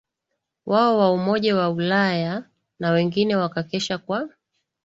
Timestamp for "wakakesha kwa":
3.35-4.29